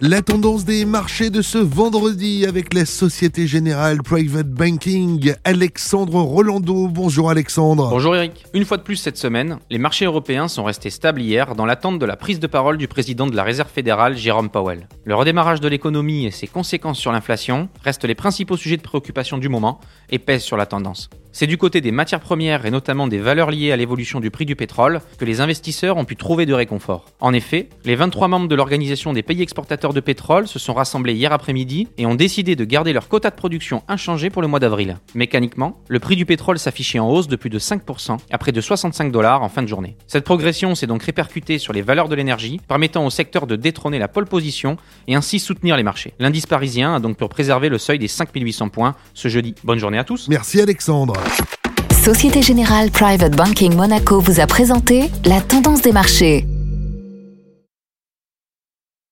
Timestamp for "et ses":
16.26-16.48